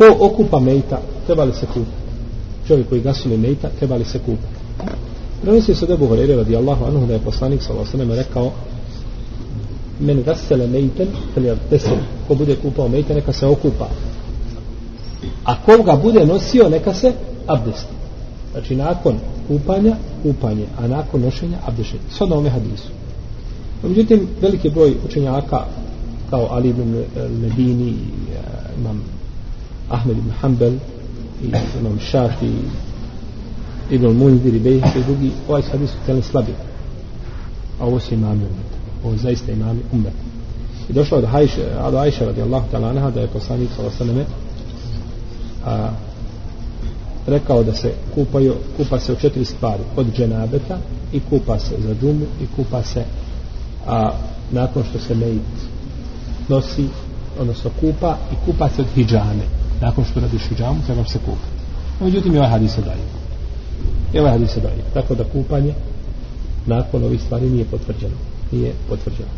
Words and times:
ko 0.00 0.16
okupa 0.26 0.60
mejta 0.60 1.00
treba 1.26 1.44
li 1.44 1.52
se 1.52 1.66
kupati 1.66 2.00
čovjek 2.68 2.88
koji 2.88 3.00
gasili 3.00 3.36
mejta 3.36 3.68
treba 3.78 3.96
li 3.96 4.04
se 4.04 4.18
kupati 4.18 4.60
prenosi 5.42 5.74
se 5.74 5.86
debu 5.86 6.06
Horeire 6.06 6.36
radijallahu 6.36 6.84
anhu 6.84 7.06
da 7.06 7.12
je 7.12 7.18
poslanik 7.18 7.62
sallallahu 7.62 7.96
alejhi 7.96 8.10
ve 8.10 8.16
rekao 8.16 8.52
men 10.00 10.22
gasele 10.22 10.66
mejten 10.66 11.08
falyabtasil 11.34 11.98
ko 12.28 12.34
bude 12.34 12.56
kupao 12.56 12.88
mejta 12.88 13.14
neka 13.14 13.32
se 13.32 13.46
okupa. 13.46 13.88
A 15.44 15.56
ko 15.64 15.82
ga 15.82 15.96
bude 15.96 16.24
nosio 16.26 16.68
neka 16.68 16.94
se 16.94 17.12
abdesti. 17.46 17.92
Znači 18.52 18.76
nakon 18.76 19.14
kupanja 19.48 19.96
kupanje 20.22 20.66
a 20.78 20.88
nakon 20.88 21.20
nošenja 21.20 21.58
abdešenje 21.66 22.02
s 22.10 22.20
ome 22.20 22.48
hadisu. 22.48 22.88
Međutim 23.82 24.28
veliki 24.40 24.70
broj 24.70 24.94
učenjaka 25.06 25.64
kao 26.30 26.48
Ali 26.50 26.68
ibn 26.68 27.04
Medini 27.42 27.90
eh, 27.90 28.40
imam 28.80 29.02
Ahmed 29.90 30.18
ibn 30.18 30.30
Hanbel 30.40 30.72
i 31.42 31.46
imam 31.80 31.98
Šafi 32.00 32.52
Ibn 33.90 34.06
Munzir 34.06 34.54
i 34.54 34.58
Bejh 34.58 34.96
i 34.96 35.02
drugi 35.06 35.30
ovaj 35.48 35.62
hadis 35.62 35.90
su 35.90 35.96
tijeli 36.04 36.22
slabi. 36.22 36.52
A 37.80 37.86
ovo 37.86 38.00
su 38.00 38.14
imami 38.14 38.44
umeta 38.44 38.76
ovo 39.04 39.12
je 39.12 39.18
zaista 39.18 39.52
imami 39.52 39.80
umeta 39.92 40.30
i 40.90 40.92
došlo 40.92 41.18
od 41.18 41.24
Hajše 41.24 41.62
do 41.90 41.98
Ajše 41.98 42.26
radijallahu 42.26 42.66
ta'ala 42.72 42.90
anha 42.90 43.10
da 43.10 43.20
je 43.20 43.26
poslanik 43.26 43.68
sallallahu 43.76 44.30
a 45.64 45.90
rekao 47.26 47.62
da 47.64 47.74
se 47.74 47.92
kupaju, 48.14 48.54
kupa 48.76 49.00
se 49.00 49.12
u 49.12 49.16
četiri 49.16 49.44
stvari. 49.44 49.82
Od 49.96 50.06
dženabeta 50.16 50.78
i 51.12 51.20
kupa 51.30 51.58
se 51.58 51.74
za 51.78 51.94
džumu 52.00 52.26
i 52.42 52.46
kupa 52.56 52.82
se 52.82 53.04
a, 53.86 54.10
nakon 54.52 54.84
što 54.90 54.98
se 54.98 55.14
mejit 55.14 55.42
nosi 56.48 56.88
odnosno 57.40 57.70
kupa 57.80 58.16
i 58.32 58.34
kupa 58.46 58.68
se 58.68 58.82
od 58.82 58.88
hijjame 58.94 59.59
nakon 59.80 60.04
što 60.04 60.20
radiš 60.20 60.42
hijjamu 60.42 60.80
treba 60.86 61.04
se 61.04 61.18
kupa 61.18 61.46
međutim 62.00 62.34
i 62.34 62.38
ovaj 62.38 62.50
hadis 62.50 62.74
se 62.74 62.80
daje 62.80 63.02
i 64.14 64.18
ovaj 64.18 64.32
hadis 64.32 64.50
se 64.50 64.60
daje 64.60 64.82
tako 64.94 65.14
da 65.14 65.24
kupanje 65.24 65.74
nakon 66.66 67.04
ovih 67.04 67.20
stvari 67.20 67.50
nije 67.50 67.64
potvrđeno 67.64 68.16
nije 68.52 68.72
potvrđeno 68.88 69.28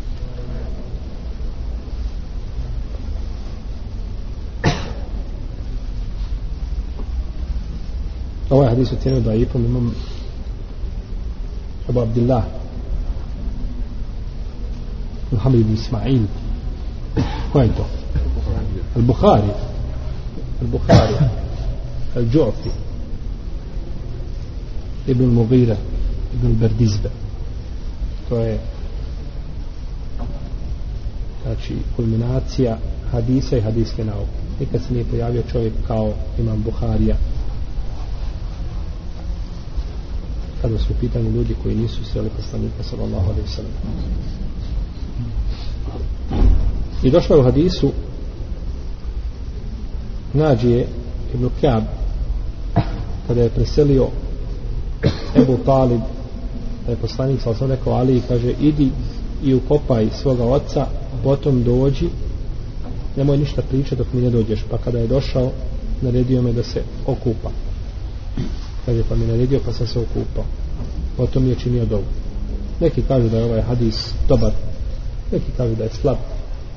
ovaj 8.49 8.69
hadis 8.69 8.91
u 8.91 8.95
cijenu 8.95 9.21
da 9.21 9.33
ipom 9.33 9.65
imam 9.65 9.95
Abu 11.89 11.99
Abdillah 11.99 12.43
Muhammed 15.31 15.61
ibn 15.61 15.73
Ismail 15.73 16.21
ko 17.51 17.59
je 17.59 17.75
to? 17.75 17.85
Al-Bukhari 18.95 19.72
Al-Bukhari 20.63 21.15
Al-Ju'fi 22.15 22.69
Ibn 25.07 25.25
Mughira 25.25 25.77
Ibn 26.33 26.69
to 28.29 28.39
je 28.39 28.59
znači 31.43 31.75
kulminacija 31.95 32.77
hadisa 33.11 33.57
i 33.57 33.61
hadiske 33.61 34.05
nauke. 34.05 34.31
Nikad 34.59 34.81
se 34.81 34.93
nije 34.93 35.05
pojavio 35.05 35.43
čovjek 35.51 35.73
kao 35.87 36.13
imam 36.39 36.63
Buharija. 36.63 37.15
Kada 40.61 40.77
su 40.77 40.93
u 40.93 40.99
pitanju 40.99 41.31
ljudi 41.31 41.55
koji 41.63 41.75
nisu 41.75 42.05
sreli 42.05 42.29
poslanika 42.37 42.83
sallallahu 42.83 43.29
alaihi 43.29 43.47
sallam. 43.47 43.71
I 47.03 47.11
došlo 47.11 47.35
je 47.35 47.41
u 47.41 47.43
hadisu 47.43 47.91
nađi 50.33 50.69
je 50.69 50.87
Ibn 51.33 51.49
Kjab 51.59 51.83
kada 53.27 53.41
je 53.41 53.49
preselio 53.49 54.07
Ebu 55.35 55.57
Talib 55.65 56.01
da 56.85 56.91
je 56.91 56.97
poslanik 56.97 57.41
sa 57.41 57.49
alaihi 57.49 57.75
rekao 57.75 57.93
Ali 57.93 58.21
kaže 58.27 58.53
idi 58.61 58.89
i 59.43 59.53
ukopaj 59.53 60.07
svoga 60.21 60.43
oca 60.43 60.85
potom 61.23 61.63
dođi 61.63 62.09
nemoj 63.15 63.37
ništa 63.37 63.61
pričati 63.61 63.95
dok 63.95 64.13
mi 64.13 64.21
ne 64.21 64.29
dođeš. 64.29 64.59
Pa 64.69 64.77
kada 64.77 64.99
je 64.99 65.07
došao 65.07 65.51
naredio 66.01 66.41
me 66.41 66.53
da 66.53 66.63
se 66.63 66.81
okupa. 67.07 67.49
Kaže 68.85 69.03
pa 69.09 69.15
mi 69.15 69.27
naredio 69.27 69.59
pa 69.65 69.73
sam 69.73 69.87
se 69.87 69.99
okupao. 69.99 70.45
Potom 71.17 71.47
je 71.47 71.55
činio 71.55 71.85
dovu. 71.85 72.03
Neki 72.79 73.01
kažu 73.01 73.29
da 73.29 73.37
je 73.37 73.45
ovaj 73.45 73.61
hadis 73.61 74.13
dobar 74.27 74.51
neki 75.31 75.51
kažu 75.57 75.75
da 75.75 75.83
je 75.83 75.89
slab. 75.89 76.17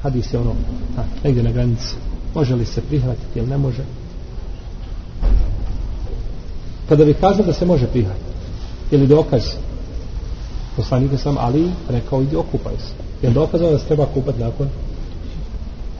Hadis 0.03 0.33
je 0.33 0.39
ono 0.39 0.55
a, 0.97 1.03
negdje 1.25 1.43
na 1.43 1.53
granici 1.53 1.95
može 2.37 2.55
li 2.55 2.65
se 2.65 2.81
prihvatiti 2.81 3.39
ili 3.39 3.47
ne 3.47 3.59
može? 3.59 3.85
Kada 6.89 7.05
bi 7.05 7.15
kazao 7.15 7.47
da 7.47 7.53
se 7.53 7.67
može 7.67 7.87
prihvatiti 7.87 8.25
ili 8.91 9.07
dokaz 9.07 9.43
poslanik 10.77 11.21
sam 11.21 11.37
Ali 11.39 11.71
rekao 11.89 12.23
idi 12.23 12.37
okupaj 12.37 12.75
se. 12.79 12.93
Je 13.27 13.31
dokazao 13.31 13.71
da 13.71 13.79
se 13.79 13.87
treba 13.87 14.07
kupati 14.15 14.41
nakon 14.41 14.69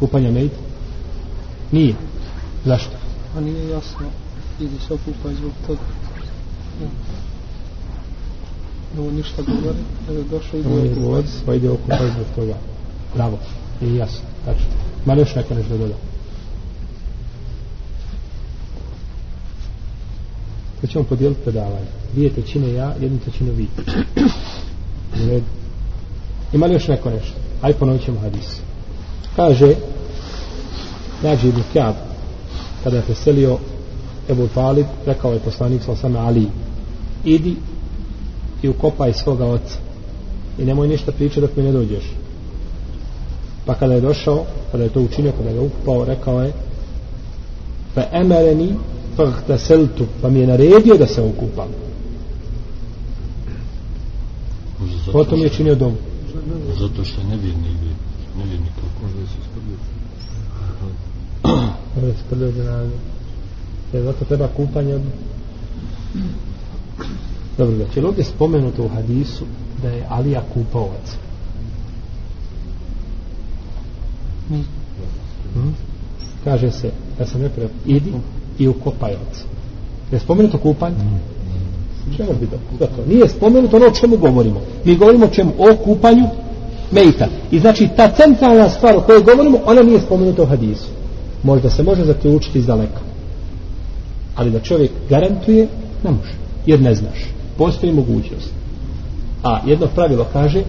kupanja 0.01 0.31
mejta? 0.31 0.57
Nije. 1.73 1.95
Zašto? 2.65 2.97
A 3.37 3.41
nije 3.41 3.69
jasno. 3.69 4.07
Idi 4.61 4.79
se 4.89 4.95
okupaj 4.95 5.35
zbog 5.35 5.53
toga. 5.67 5.81
Ovo 8.99 9.11
ništa 9.11 9.43
govori 9.43 9.79
nego 10.09 10.23
došao 10.23 10.59
ide 10.59 10.69
okupaj 10.69 11.03
govori 11.03 11.27
pa 11.47 11.55
ide 11.55 11.71
okupaj 11.71 12.11
zbog 12.15 12.27
toga. 12.37 12.55
Bravo. 13.15 13.39
Nije 13.81 13.97
jasno. 13.97 14.25
Tačno. 14.45 14.67
Ma 15.07 15.15
još 15.15 15.35
neko 15.35 15.55
nešto 15.55 15.77
dodao 15.77 16.16
pa 20.81 20.87
ćemo 20.87 21.05
podijeliti 21.05 21.43
predavanje. 21.43 21.87
Dvije 22.13 22.31
trećine 22.31 22.73
ja, 22.73 22.95
jednu 23.01 23.19
trećinu 23.19 23.53
vi. 23.53 23.69
Ima 26.53 26.67
li 26.67 26.73
još 26.73 26.89
neko 26.89 27.11
nešto? 27.11 27.33
Aj 27.63 27.73
ponovit 27.73 28.05
ćemo 28.05 28.21
hadis. 28.21 28.61
Kaže 29.37 29.75
nađi 31.23 31.49
Ibn 31.49 31.63
Kjab 31.73 31.95
kada 32.85 32.97
je 32.97 33.03
preselio 33.03 33.59
Ebu 34.31 34.49
Talib 34.55 34.87
rekao 35.07 35.33
je 35.33 35.39
poslanik 35.39 35.83
sa 35.83 35.93
osama 35.93 36.19
Ali 36.19 36.49
idi 37.25 37.57
i 38.63 38.69
ukopaj 38.69 39.13
svoga 39.13 39.45
oca 39.47 39.79
i 40.59 40.65
nemoj 40.65 40.89
ništa 40.89 41.13
pričati 41.13 41.41
dok 41.41 41.57
mi 41.57 41.63
ne 41.63 41.73
dođeš. 41.73 42.05
Pa 43.67 43.75
kada 43.75 43.95
je 43.95 44.01
došao 44.01 44.45
kada 44.73 44.85
je 44.85 44.91
to 44.91 45.01
učinio, 45.01 45.33
kada 45.33 45.51
je 45.51 45.61
ukupao 45.61 46.05
rekao 46.05 46.43
je 46.43 46.53
fa 47.95 48.05
emereni 48.13 48.75
fahtaseltu 49.17 50.07
pa 50.23 50.31
mi 50.31 50.41
je 50.41 50.47
naredio 50.47 50.97
da 50.99 51.07
se 51.07 51.23
okupam. 51.23 51.69
Potom 55.13 55.41
je 55.41 55.49
činio 55.49 55.75
dom 55.75 55.97
zato 56.79 57.05
što 57.05 57.23
ne 57.23 57.37
vjerni 57.37 57.69
ne 58.39 58.45
vjerni 58.45 58.67
možda 59.03 59.21
se 59.27 59.37
isprljio 59.41 59.77
možda 61.95 62.13
se 62.13 62.19
isprljio 62.25 62.53
dženaze 62.53 62.97
jer 63.93 64.05
zato 64.05 64.25
treba 64.25 64.49
kupanje 64.49 64.99
dobro 67.59 67.77
znači 67.77 68.01
ovdje 68.01 68.25
spomenuto 68.25 68.85
u 68.85 68.89
hadisu 68.89 69.45
da 69.83 69.89
je 69.89 70.07
Alija 70.09 70.43
kupaovac? 70.55 71.17
Hmm? 74.49 75.75
kaže 76.45 76.71
se 76.71 76.91
da 77.19 77.27
sam 77.27 77.41
ne 77.41 77.49
preo 77.49 77.69
idi 77.87 78.13
i 78.59 78.69
ukopaj 78.69 79.13
oca 79.13 79.43
je 80.13 80.19
spomenuto 80.19 80.59
kupanje? 80.59 80.97
Mm. 80.97 82.17
čemu 82.17 82.31
bi 82.41 82.47
to? 82.47 82.87
nije 83.09 83.29
spomenuto 83.29 83.77
ono 83.77 83.87
o 83.87 83.91
čemu 83.91 84.17
govorimo. 84.17 84.61
Mi 84.85 84.97
govorimo 84.97 85.27
o 85.27 85.29
čemu? 85.29 85.53
O 85.59 85.77
kupanju 85.85 86.27
mejta. 86.91 87.27
I 87.51 87.59
znači 87.59 87.89
ta 87.97 88.11
centralna 88.17 88.69
stvar 88.69 88.97
o 88.97 89.01
kojoj 89.01 89.23
govorimo 89.23 89.59
ona 89.67 89.83
nije 89.83 90.01
spomenuta 90.01 90.43
u 90.43 90.47
hadisu. 90.47 90.89
Možda 91.43 91.71
se 91.71 91.83
može 91.83 92.05
zaključiti 92.05 92.59
iz 92.59 92.67
daleka 92.67 93.01
ali 94.37 94.51
da 94.51 94.61
čovjek 94.61 94.91
garantuje 95.11 95.69
ne 96.05 96.11
može. 96.11 96.33
Jer 96.67 96.81
ne 96.81 96.95
znaš. 96.95 97.25
Postoji 97.59 97.93
mogućnost. 97.93 98.51
A 99.43 99.61
jedno 99.67 99.87
pravilo 99.87 100.27
kaže 100.33 100.63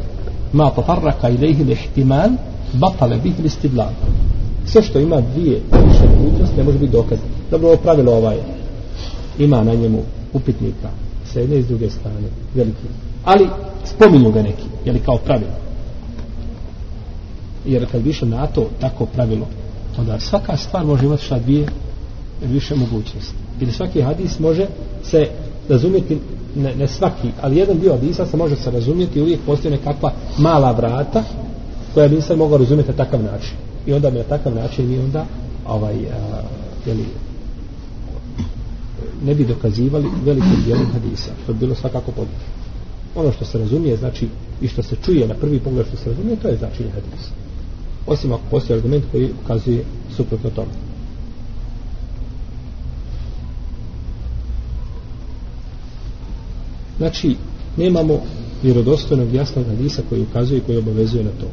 ma 0.54 0.70
tafarraka 0.70 1.30
ilaihi 1.30 1.64
lihtiman 1.64 2.38
batale 2.74 3.18
bih 3.24 3.34
listidlan 3.44 3.94
sve 4.66 4.82
što 4.82 5.00
ima 5.00 5.22
dvije 5.22 5.62
više 5.88 6.07
mogućnost, 6.18 6.58
ne 6.58 6.64
može 6.64 6.78
biti 6.78 6.92
dokaz. 6.92 7.20
Dobro 7.52 7.68
ovo 7.68 7.78
pravilo 7.78 8.16
ovaj 8.16 8.38
ima 9.40 9.64
na 9.64 9.74
njemu 9.74 10.04
upitnika 10.34 10.90
s 11.32 11.36
jedne 11.36 11.58
i 11.58 11.64
s 11.64 11.68
druge 11.68 11.90
strane 11.90 12.28
veliki. 12.56 12.88
Ali 13.24 13.50
spominju 13.86 14.32
ga 14.32 14.42
neki 14.42 14.64
jeli 14.86 15.00
kao 15.00 15.18
pravilo. 15.18 15.52
Jer 17.66 17.92
kad 17.92 18.02
više 18.02 18.26
na 18.26 18.48
to 18.48 18.70
tako 18.80 19.06
pravilo 19.06 19.48
onda 19.98 20.20
svaka 20.20 20.58
stvar 20.58 20.86
može 20.86 21.06
imati 21.06 21.24
šta 21.24 21.40
dvije 21.40 21.68
više 22.46 22.76
mogućnosti. 22.76 23.34
Ili 23.62 23.72
svaki 23.72 24.02
hadis 24.02 24.40
može 24.40 24.68
se 25.04 25.28
razumjeti 25.70 26.18
ne, 26.56 26.76
ne 26.76 26.88
svaki, 26.88 27.30
ali 27.42 27.58
jedan 27.58 27.80
dio 27.80 27.94
hadisa 27.94 28.26
se 28.26 28.38
može 28.38 28.56
se 28.56 28.72
razumjeti 28.72 29.22
uvijek 29.22 29.40
postoje 29.46 29.72
nekakva 29.72 30.12
mala 30.38 30.72
vrata 30.72 31.24
koja 31.94 32.08
bi 32.08 32.22
se 32.22 32.36
mogla 32.36 32.58
razumjeti 32.58 32.90
na 32.90 32.98
takav 32.98 33.24
način. 33.24 33.54
I 33.86 33.94
onda 33.94 34.10
na 34.10 34.24
takav 34.24 34.56
način 34.56 34.94
i 34.94 35.00
onda 35.00 35.26
ovaj 35.68 35.96
a, 35.96 36.42
jeli, 36.86 37.06
ne 39.26 39.36
bi 39.36 39.46
dokazivali 39.46 40.10
velikim 40.26 40.64
dijelom 40.66 40.86
hadisa. 40.86 41.32
To 41.46 41.54
bi 41.54 41.60
bilo 41.60 41.76
svakako 41.76 42.12
pogrešno. 42.12 42.58
Ono 43.16 43.32
što 43.32 43.46
se 43.46 43.58
razumije, 43.58 43.98
znači, 43.98 44.28
i 44.62 44.68
što 44.68 44.84
se 44.84 44.96
čuje 45.06 45.28
na 45.28 45.34
prvi 45.34 45.60
pogled 45.60 45.88
što 45.88 45.98
se 45.98 46.10
razumije, 46.10 46.36
to 46.36 46.48
je 46.48 46.58
značenje 46.58 46.90
hadisa. 46.90 47.32
Osim 48.08 48.32
ako 48.32 48.44
postoji 48.52 48.78
argument 48.78 49.06
koji 49.12 49.34
ukazuje 49.44 49.84
suprotno 50.16 50.50
tome. 50.50 50.72
Znači, 56.98 57.36
nemamo 57.78 58.20
vjerodostojnog 58.64 59.34
jasnog 59.34 59.66
hadisa 59.66 60.02
koji 60.10 60.22
ukazuje 60.22 60.58
i 60.58 60.62
koji 60.62 60.78
obavezuje 60.78 61.24
na 61.24 61.30
to. 61.30 61.48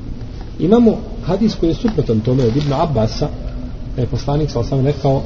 Imamo 0.58 0.96
hadis 1.24 1.54
koji 1.54 1.70
je 1.70 1.74
suprotan 1.74 2.20
tome 2.20 2.44
od 2.44 2.56
Ibn 2.56 2.72
Abbasa, 2.72 3.28
da 3.96 4.02
je 4.02 4.08
poslanik 4.08 4.50
sa 4.50 4.60
osam 4.60 4.86
rekao 4.86 5.22